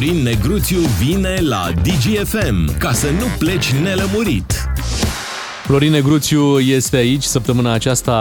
[0.00, 4.68] Florin Negruțiu vine la DGFM ca să nu pleci nelămurit.
[5.64, 7.22] Florin Negruțiu este aici.
[7.22, 8.12] Săptămâna aceasta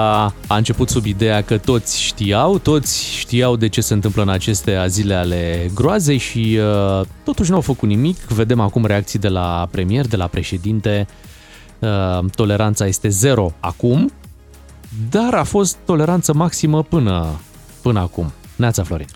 [0.48, 4.86] a început sub ideea că toți știau, toți știau de ce se întâmplă în aceste
[4.88, 8.18] zile ale groazei și uh, totuși nu au făcut nimic.
[8.18, 11.08] Vedem acum reacții de la premier, de la președinte.
[11.80, 14.12] Uh, toleranța este zero acum,
[15.10, 17.40] dar a fost toleranță maximă până,
[17.82, 18.32] până acum.
[18.56, 19.08] Neața, Florin.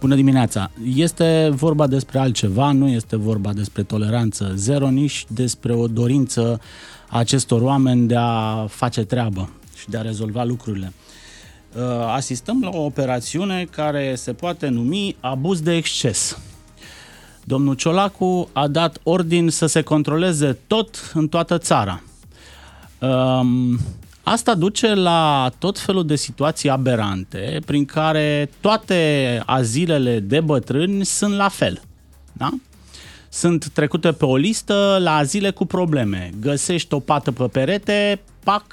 [0.00, 0.70] Bună dimineața!
[0.94, 6.60] Este vorba despre altceva, nu este vorba despre toleranță zero, nici despre o dorință
[7.08, 10.92] a acestor oameni de a face treabă și de a rezolva lucrurile.
[11.76, 11.82] Uh,
[12.14, 16.38] asistăm la o operațiune care se poate numi abuz de exces.
[17.44, 22.02] Domnul Ciolacu a dat ordin să se controleze tot în toată țara.
[22.98, 23.78] Um,
[24.30, 31.34] Asta duce la tot felul de situații aberante prin care toate azilele de bătrâni sunt
[31.34, 31.80] la fel.
[32.32, 32.50] Da?
[33.28, 36.30] Sunt trecute pe o listă la azile cu probleme.
[36.40, 38.64] Găsești o pată pe perete, pac,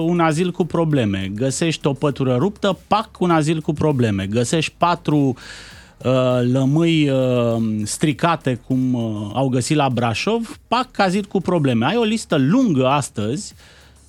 [0.00, 1.30] un azil cu probleme.
[1.34, 4.26] Găsești o pătură ruptă, pac, un azil cu probleme.
[4.26, 11.40] Găsești patru uh, lămâi uh, stricate cum uh, au găsit la Brașov, pac, azil cu
[11.40, 11.86] probleme.
[11.86, 13.54] Ai o listă lungă astăzi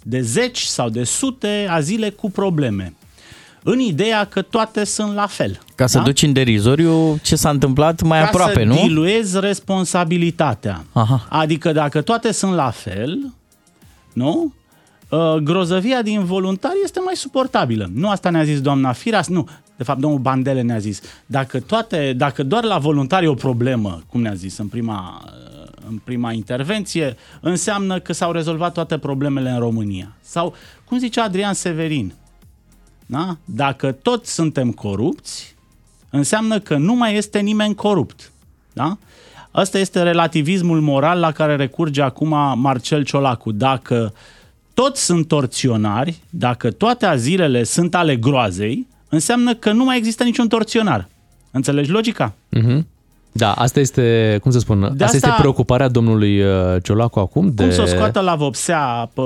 [0.09, 2.93] de zeci sau de sute azile cu probleme.
[3.63, 5.59] În ideea că toate sunt la fel.
[5.75, 6.03] Ca să da?
[6.03, 8.75] duci în derizoriu ce s-a întâmplat mai Ca aproape, să nu?
[8.75, 10.85] diluezi responsabilitatea.
[10.91, 11.25] Aha.
[11.29, 13.33] Adică dacă toate sunt la fel,
[14.13, 14.53] nu?
[15.09, 17.89] Uh, grozăvia din voluntari este mai suportabilă.
[17.93, 19.47] Nu asta ne-a zis doamna Firas, nu.
[19.77, 21.01] De fapt, domnul Bandele ne-a zis.
[21.25, 25.56] Dacă, toate, dacă doar la voluntari e o problemă, cum ne-a zis în prima, uh,
[25.89, 30.15] în prima intervenție, înseamnă că s-au rezolvat toate problemele în România.
[30.21, 30.53] Sau,
[30.85, 32.13] cum zicea Adrian Severin,
[33.05, 33.37] da?
[33.45, 35.55] dacă toți suntem corupți,
[36.09, 38.31] înseamnă că nu mai este nimeni corupt.
[38.73, 38.97] Da?
[39.51, 43.51] Asta este relativismul moral la care recurge acum Marcel Ciolacu.
[43.51, 44.13] Dacă
[44.73, 50.47] toți sunt torționari, dacă toate azilele sunt ale groazei, înseamnă că nu mai există niciun
[50.47, 51.07] torționar.
[51.51, 52.33] Înțelegi logica?
[52.57, 52.96] Mm-hmm.
[53.37, 57.51] Da, asta este, cum să spun, asta, asta- este preocuparea domnului uh, Ciolacu acum.
[57.53, 57.63] De...
[57.63, 59.21] Cum să o scoată la vopsea pe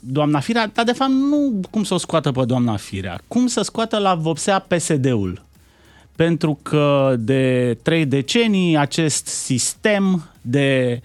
[0.00, 3.62] doamna Firea, dar de fapt nu cum să o scoată pe doamna Firea, cum să
[3.62, 5.42] scoată la vopsea PSD-ul.
[6.16, 11.00] Pentru că de trei decenii acest sistem de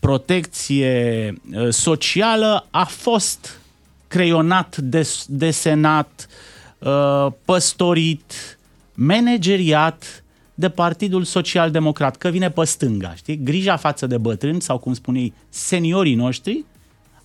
[0.00, 3.60] protecție uh, socială a fost
[4.08, 6.26] creionat, des, desenat,
[6.78, 8.58] uh, păstorit,
[8.94, 10.22] manageriat
[10.60, 13.40] de Partidul Social Democrat, că vine pe stânga, știi?
[13.44, 16.64] Grija față de bătrâni sau, cum spunei, seniorii noștri,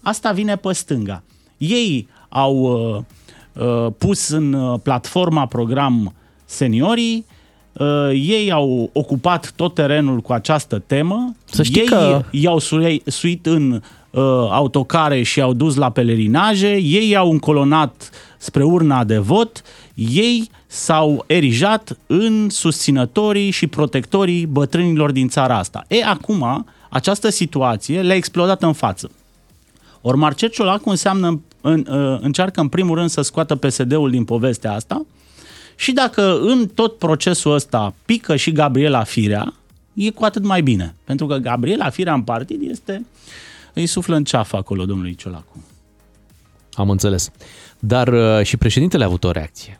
[0.01, 1.23] asta vine pe stânga.
[1.57, 6.13] Ei au uh, uh, pus în uh, platforma program
[6.45, 7.25] seniorii,
[7.73, 13.01] uh, ei au ocupat tot terenul cu această temă, Să știi ei că- i-au sui-
[13.05, 13.81] suit în
[14.15, 19.61] uh, autocare și i-au dus la pelerinaje, ei i-au încolonat spre urna de vot,
[19.93, 25.85] ei s-au erijat în susținătorii și protectorii bătrânilor din țara asta.
[25.87, 29.11] E, acum, această situație le-a explodat în față.
[30.01, 34.73] Ori Marcel Ciolacu înseamnă, în, uh, încearcă în primul rând să scoată PSD-ul din povestea
[34.73, 35.05] asta
[35.75, 39.53] și dacă în tot procesul ăsta pică și Gabriela Firea,
[39.93, 40.95] e cu atât mai bine.
[41.03, 43.05] Pentru că Gabriela Firea în partid este,
[43.75, 45.63] îi suflă în ceafă acolo domnului Ciolacu.
[46.73, 47.31] Am înțeles.
[47.79, 49.79] Dar uh, și președintele a avut o reacție.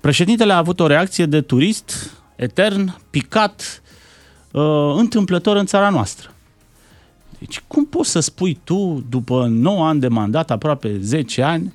[0.00, 3.82] Președintele a avut o reacție de turist etern, picat,
[4.50, 6.30] uh, întâmplător în țara noastră.
[7.38, 11.72] Deci cum poți să spui tu, după 9 ani de mandat, aproape 10 ani,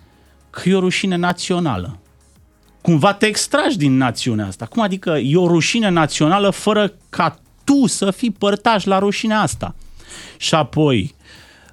[0.50, 2.00] că e o rușine națională?
[2.82, 4.66] Cumva te extragi din națiunea asta.
[4.66, 9.76] Cum adică e o rușine națională fără ca tu să fii părtaș la rușinea asta?
[10.38, 11.16] Și apoi,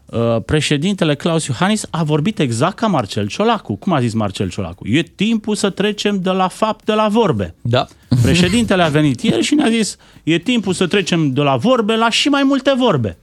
[0.07, 3.75] uh, președintele Claus Iohannis a vorbit exact ca Marcel Ciolacu.
[3.75, 4.89] Cum a zis Marcel Ciolacu?
[4.89, 7.55] E timpul să trecem de la fapte la vorbe.
[7.63, 7.87] Da.
[8.23, 12.11] Președintele a venit ieri și ne-a zis e timpul să trecem de la vorbe la
[12.11, 13.19] și mai multe vorbe.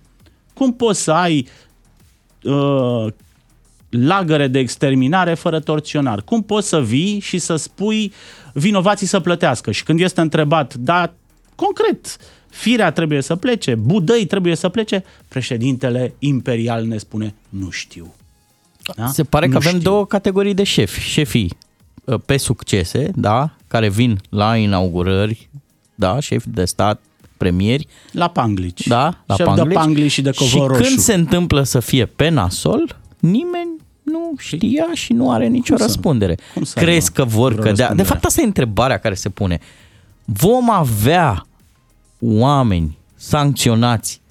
[0.54, 1.48] Cum poți să ai
[2.44, 3.08] uh,
[3.90, 6.22] lagăre de exterminare fără torționar?
[6.22, 8.14] Cum poți să vii și să spui
[8.54, 9.72] vinovații să plătească?
[9.72, 11.14] Și când este întrebat, da,
[11.56, 12.18] concret,
[12.56, 18.14] firea trebuie să plece, budăi trebuie să plece, președintele imperial ne spune, nu știu.
[18.96, 19.08] Da?
[19.08, 19.84] Se pare că Nu avem știu.
[19.90, 21.00] două categorii de șefi.
[21.00, 21.52] Șefii
[22.06, 25.50] uh, pe succese, da, care vin la inaugurări,
[25.96, 27.02] da, șefi de stat,
[27.38, 28.88] premieri, La Panglici.
[28.88, 29.68] da, la Șef Panglici.
[29.68, 30.82] de Panglici și de Și Covor Roșu.
[30.84, 33.70] când se întâmplă să fie pe nasol, nimeni
[34.04, 36.38] nu știa și nu are nicio Cum să- răspundere.
[36.54, 37.74] cum să Crezi aibă că vor vreo cădea?
[37.74, 38.08] De răspundere?
[38.08, 39.60] fapt, asta e întrebarea care se pune.
[40.26, 41.46] Vom avea
[42.20, 44.22] oameni sancționați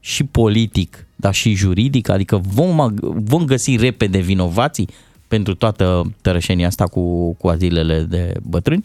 [0.00, 2.08] și politic, dar și juridic?
[2.08, 4.88] Adică vom, vom găsi repede vinovații
[5.28, 8.84] pentru toată tărășenia asta cu, cu azilele de bătrâni?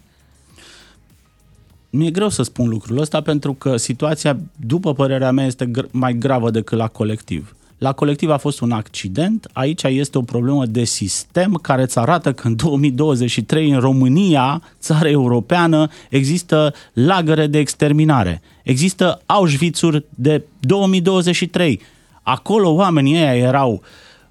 [1.89, 6.13] Mi-e greu să spun lucrul ăsta pentru că situația, după părerea mea, este gr- mai
[6.13, 7.55] gravă decât la colectiv.
[7.77, 12.33] La colectiv a fost un accident, aici este o problemă de sistem care îți arată
[12.33, 18.41] că în 2023 în România, țară europeană, există lagăre de exterminare.
[18.63, 21.81] Există Auschwitz-uri de 2023.
[22.21, 23.81] Acolo oamenii ăia erau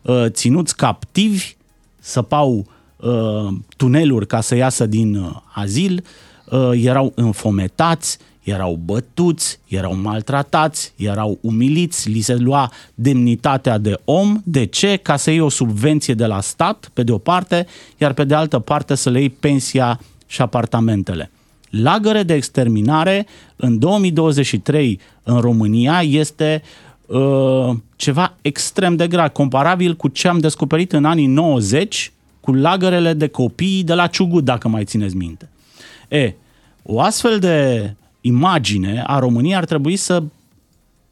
[0.02, 1.56] uh, ținuți captivi,
[1.98, 3.46] săpau uh,
[3.76, 6.04] tuneluri ca să iasă din uh, azil,
[6.50, 14.40] uh, erau înfometați, erau bătuți, erau maltratați, erau umiliți, li se lua demnitatea de om.
[14.44, 14.96] De ce?
[14.96, 17.66] Ca să iei o subvenție de la stat, pe de o parte,
[17.98, 21.30] iar pe de altă parte să le iei pensia și apartamentele.
[21.70, 23.26] Lagăre de exterminare
[23.56, 26.62] în 2023 în România este
[27.06, 33.12] uh, ceva extrem de grav, comparabil cu ce am descoperit în anii 90 cu lagărele
[33.12, 35.48] de copii de la Ciugut, dacă mai țineți minte.
[36.08, 36.34] E,
[36.82, 37.94] o astfel de
[38.26, 40.22] imagine a României ar trebui să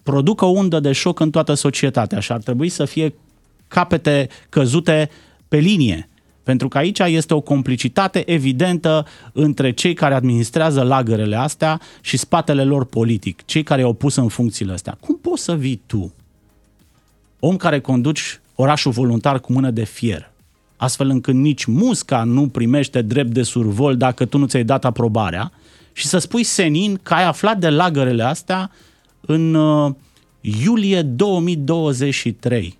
[0.02, 3.14] producă o undă de șoc în toată societatea și ar trebui să fie
[3.68, 5.10] capete căzute
[5.48, 6.08] pe linie.
[6.42, 12.64] Pentru că aici este o complicitate evidentă între cei care administrează lagărele astea și spatele
[12.64, 14.96] lor politic, cei care au pus în funcțiile astea.
[15.00, 16.12] Cum poți să vii tu,
[17.40, 20.30] om care conduci orașul voluntar cu mână de fier,
[20.76, 25.52] astfel încât nici musca nu primește drept de survol dacă tu nu ți-ai dat aprobarea,
[25.92, 28.70] și să spui senin că ai aflat de lagărele astea
[29.20, 29.94] în uh,
[30.40, 32.78] iulie 2023.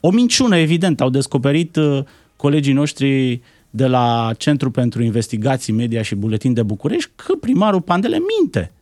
[0.00, 1.98] O minciună, evident, au descoperit uh,
[2.36, 3.40] colegii noștri
[3.70, 8.72] de la Centru pentru Investigații Media și Buletin de București că primarul Pandele minte.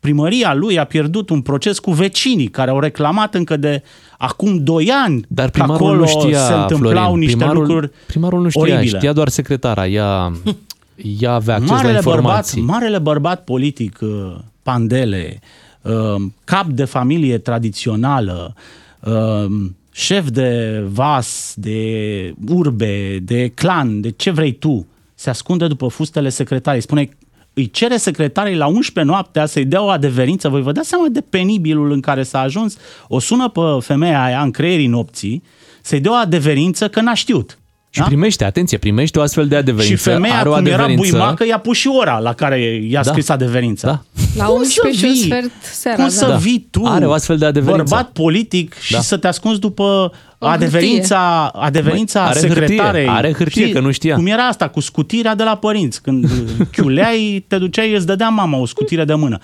[0.00, 3.82] Primăria lui a pierdut un proces cu vecinii care au reclamat încă de
[4.18, 7.90] acum 2 ani Dar că primarul acolo nu știa, se întâmplau Florin, niște primarul, lucruri
[8.06, 8.96] primarul nu știa, oribile.
[8.96, 9.86] știa doar secretara.
[9.86, 10.32] Ea,
[11.18, 12.60] ea avea acces la marele bărbat, informații.
[12.60, 15.40] marele bărbat politic, uh, Pandele,
[15.82, 18.54] uh, cap de familie tradițională,
[19.00, 19.44] uh,
[19.92, 26.28] șef de vas, de urbe, de clan, de ce vrei tu, se ascunde după fustele
[26.28, 26.80] secretarii.
[26.80, 27.08] Spune,
[27.54, 30.48] îi cere secretarii la 11 noaptea să-i dea o adeverință.
[30.48, 32.76] Voi vă dați seama de penibilul în care s-a ajuns.
[33.08, 35.42] O sună pe femeia aia în creierii nopții
[35.82, 37.58] să-i dea o adeverință că n-a știut.
[37.92, 39.96] Și primește, atenție, primește o astfel de adeverință.
[39.96, 41.10] Și femeia, are o cum era adeverință.
[41.16, 43.10] buimacă, i-a pus și ora la care i-a Da.
[43.10, 43.86] scris adeverința.
[43.88, 44.22] Da.
[44.36, 45.22] La Cum 11 să și un vii?
[45.22, 45.96] sfert seara.
[45.96, 46.10] Cum da.
[46.10, 46.36] să Da.
[46.36, 47.82] vii tu, Are o astfel de adeverință.
[47.94, 49.00] bărbat politic și Da.
[49.00, 53.06] să te ascunzi după O adeverința, adeverința Măi, are hârtie, secretarei.
[53.08, 54.14] are hârtie, Știi, că nu știa.
[54.14, 56.02] Cum era asta, cu scutirea de la părinți.
[56.02, 56.30] Când
[56.72, 59.38] chiuleai, te duceai, îți dădea mama o scutire de mână.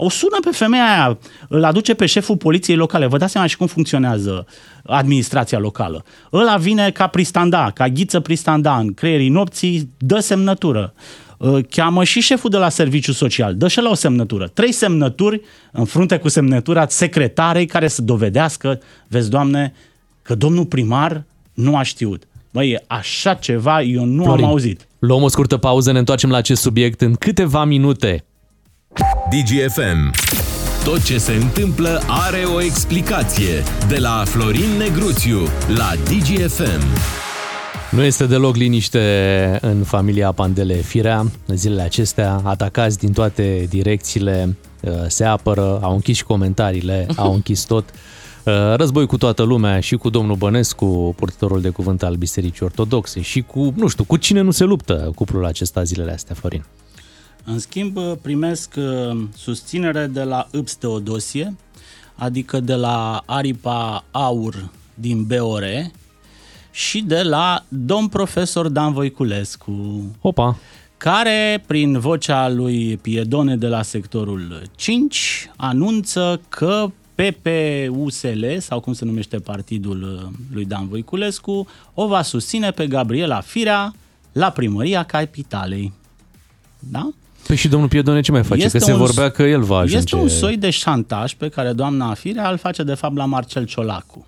[0.00, 1.18] O sună pe femeia aia,
[1.48, 3.06] îl aduce pe șeful poliției locale.
[3.06, 4.46] Vă dați seama și cum funcționează
[4.84, 6.04] administrația locală.
[6.32, 10.94] Ăla vine ca pristanda, ca ghiță pristanda în creierii nopții, dă semnătură.
[11.38, 14.50] Uh, Cheamă și șeful de la serviciu social, dă și la o semnătură.
[14.54, 15.40] Trei semnături
[15.72, 19.74] în frunte cu semnătura secretarei care să dovedească, vezi, doamne,
[20.22, 21.24] că domnul primar
[21.54, 22.22] nu a știut.
[22.50, 24.86] Măi, așa ceva eu nu Florin, am auzit.
[24.98, 28.24] Luăm o scurtă pauză, ne întoarcem la acest subiect în câteva minute.
[29.30, 30.10] DGFM.
[30.84, 33.62] Tot ce se întâmplă are o explicație.
[33.88, 35.38] De la Florin Negruțiu
[35.76, 36.82] la DGFM.
[37.90, 41.30] Nu este deloc liniște în familia Pandele Firea.
[41.46, 47.62] Zilele acestea, atacați din toate direcțiile, uh, se apără, au închis și comentariile, au închis
[47.62, 47.84] tot.
[48.44, 53.20] Uh, Război cu toată lumea și cu domnul Bănescu, purtătorul de cuvânt al Bisericii Ortodoxe
[53.20, 56.64] și cu, nu știu, cu cine nu se luptă cuplul acesta zilele astea, Florin.
[57.50, 61.56] În schimb, primesc uh, susținere de la Îps Teodosie,
[62.14, 65.64] adică de la Aripa Aur din BOR
[66.70, 70.58] și de la domn profesor Dan Voiculescu, Opa!
[70.96, 79.04] care, prin vocea lui Piedone de la sectorul 5, anunță că PPUSL, sau cum se
[79.04, 83.94] numește partidul uh, lui Dan Voiculescu, o va susține pe Gabriela Firea
[84.32, 85.92] la primăria Capitalei.
[86.78, 87.10] Da?
[87.48, 88.64] Păi și domnul Piedone ce mai face?
[88.64, 89.96] Este că se un- vorbea că el va ajunge...
[89.96, 93.64] Este un soi de șantaj pe care doamna Firea îl face de fapt la Marcel
[93.64, 94.26] Ciolacu.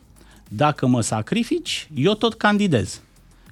[0.49, 3.01] Dacă mă sacrifici, eu tot candidez.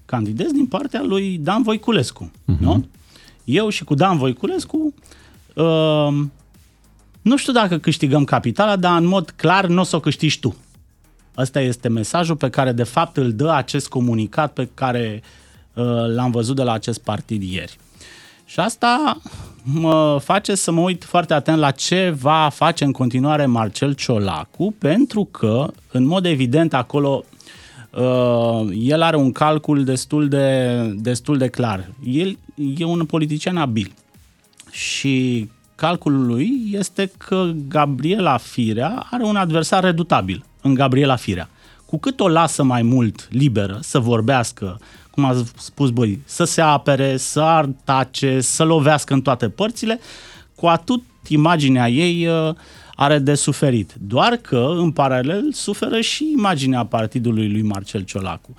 [0.04, 2.30] Candidez din partea lui Dan Voiculescu.
[2.30, 2.58] Uh-huh.
[2.58, 2.86] Nu?
[3.44, 4.94] Eu și cu Dan Voiculescu
[5.54, 6.08] uh,
[7.22, 10.56] nu știu dacă câștigăm capitala, dar în mod clar nu o să o câștigi tu.
[11.36, 15.22] Ăsta este mesajul pe care de fapt îl dă acest comunicat pe care
[15.74, 15.84] uh,
[16.14, 17.78] l-am văzut de la acest partid ieri.
[18.44, 19.20] Și asta
[19.72, 24.74] mă face să mă uit foarte atent la ce va face în continuare Marcel Ciolacu,
[24.78, 27.24] pentru că, în mod evident, acolo
[27.90, 31.88] uh, el are un calcul destul de, destul de clar.
[32.04, 32.38] El
[32.76, 33.92] e un politician abil
[34.70, 41.48] și calculul lui este că Gabriela Firea are un adversar redutabil în Gabriela Firea.
[41.86, 44.80] Cu cât o lasă mai mult liberă să vorbească,
[45.18, 50.00] cum a spus băi, să se apere, să atace, să lovească în toate părțile,
[50.54, 52.54] cu atât imaginea ei uh,
[52.94, 53.94] are de suferit.
[54.00, 58.56] Doar că, în paralel, suferă și imaginea partidului lui Marcel Ciolacu.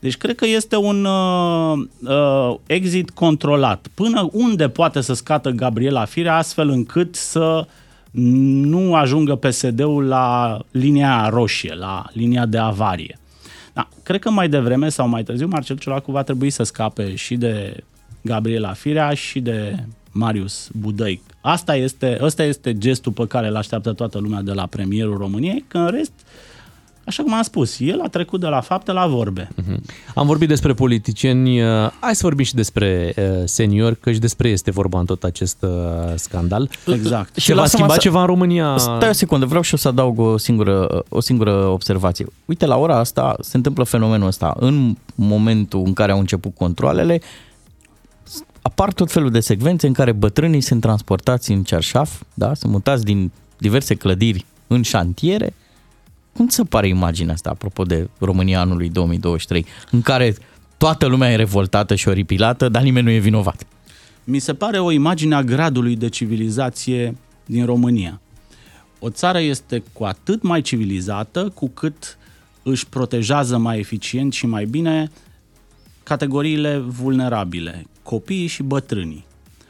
[0.00, 3.86] Deci cred că este un uh, uh, exit controlat.
[3.94, 7.66] Până unde poate să scată Gabriela Firea astfel încât să
[8.10, 13.19] nu ajungă PSD-ul la linia roșie, la linia de avarie.
[13.72, 17.36] Da, cred că mai devreme sau mai târziu Marcel Ciolacu va trebui să scape și
[17.36, 17.84] de
[18.22, 21.22] Gabriela Firea și de Marius Budăi.
[21.40, 25.64] Asta este, asta este gestul pe care îl așteaptă toată lumea de la premierul României,
[25.68, 26.12] că în rest
[27.10, 29.48] Așa cum am spus, el a trecut de la fapte la vorbe.
[29.48, 29.76] Uh-huh.
[30.14, 34.48] Am vorbit despre politicieni, uh, hai să vorbim și despre uh, seniori, că și despre
[34.48, 35.70] este vorba în tot acest uh,
[36.14, 36.70] scandal.
[36.86, 37.36] Exact.
[37.36, 37.98] Și va schimba să...
[37.98, 38.76] ceva în România?
[38.78, 42.26] Stai o secundă, vreau și eu să adaug o singură, o singură observație.
[42.44, 44.56] Uite, la ora asta se întâmplă fenomenul ăsta.
[44.58, 47.20] În momentul în care au început controlele,
[48.62, 52.54] apar tot felul de secvențe în care bătrânii sunt transportați în cerșaf, da?
[52.54, 55.54] sunt mutați din diverse clădiri în șantiere,
[56.32, 60.36] cum ți se pare imaginea asta, apropo de România anului 2023, în care
[60.76, 63.66] toată lumea e revoltată și oripilată, dar nimeni nu e vinovat?
[64.24, 68.20] Mi se pare o imagine a gradului de civilizație din România.
[68.98, 72.18] O țară este cu atât mai civilizată cu cât
[72.62, 75.10] își protejează mai eficient și mai bine
[76.02, 79.24] categoriile vulnerabile, copiii și bătrânii.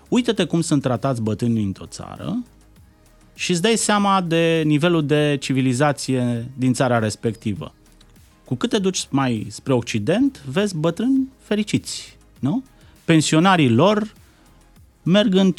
[0.09, 2.45] Uită-te cum sunt tratați bătrânii într-o țară
[3.40, 7.75] și îți dai seama de nivelul de civilizație din țara respectivă.
[8.44, 12.64] Cu cât te duci mai spre Occident, vezi bătrâni fericiți, nu?
[13.04, 14.12] Pensionarii lor
[15.02, 15.54] merg în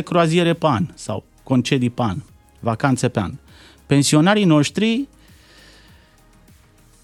[0.00, 2.16] 5-6 croaziere pe an sau concedii pe an,
[2.60, 3.32] vacanțe pe an.
[3.86, 5.08] Pensionarii noștri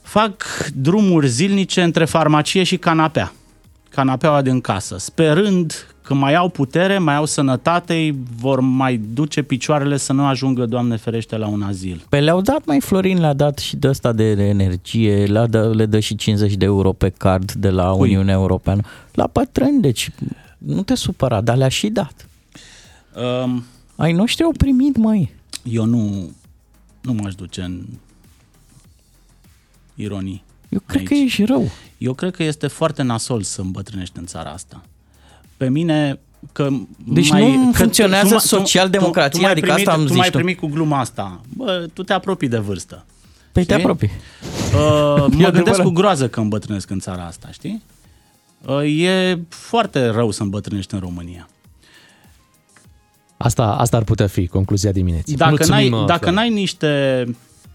[0.03, 0.45] fac
[0.75, 3.33] drumuri zilnice între farmacie și canapea,
[3.99, 9.97] canapeaua din casă, sperând când mai au putere, mai au sănătate, vor mai duce picioarele
[9.97, 12.05] să nu ajungă, Doamne ferește, la un azil.
[12.09, 15.87] Pe le-au dat mai Florin, le-a dat și de asta de energie, le, dă, le
[15.87, 18.09] dă și 50 de euro pe card de la Cui?
[18.09, 18.83] Uniunea Europeană.
[19.13, 20.11] La pătrâni, deci
[20.59, 22.29] nu te supăra, dar le-a și dat.
[23.45, 23.65] Um,
[23.97, 25.35] Ai noștri au primit, mai.
[25.63, 26.31] Eu nu,
[27.01, 27.83] nu m-aș duce în
[29.95, 30.43] ironii.
[30.69, 31.09] Eu cred aici.
[31.09, 31.71] că ești rău.
[31.99, 34.83] Eu cred că este foarte nasol să îmbătrânești în țara asta
[35.59, 36.21] pe mine
[36.53, 36.69] că
[37.07, 40.31] deci mai, nu că funcționează tu, social-democrația, tu, tu, adică primit, asta am tu mai
[40.31, 41.41] primi cu gluma asta.
[41.57, 43.05] Bă, tu te apropii de vârstă.
[43.53, 43.75] Păi știi?
[43.75, 44.11] te apropii.
[44.75, 47.83] Uh, mă gândesc cu groază că îmbătrânesc în țara asta, știi?
[48.67, 51.49] Uh, e foarte rău să îmbătrânești în România.
[53.37, 55.37] Asta, asta ar putea fi concluzia dimineții.
[55.37, 57.25] Dacă Mulțumim, n-ai, uh, dacă n-ai niște,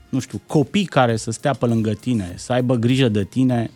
[0.10, 3.72] nu știu, copii care să stea pe lângă tine, să aibă grijă de tine,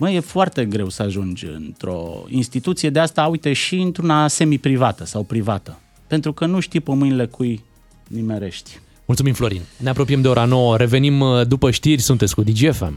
[0.00, 5.22] Mă, e foarte greu să ajungi într-o instituție de asta, uite, și într-una semi-privată sau
[5.22, 5.78] privată.
[6.06, 7.64] Pentru că nu știi pe mâinile cui
[8.08, 8.80] nimerești.
[9.04, 9.60] Mulțumim, Florin.
[9.76, 10.76] Ne apropiem de ora 9.
[10.76, 12.00] Revenim uh, după știri.
[12.00, 12.96] Sunteți cu DGFM.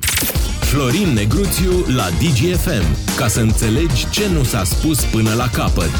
[0.60, 3.16] Florin Negruțiu la DGFM.
[3.18, 5.92] Ca să înțelegi ce nu s-a spus până la capăt.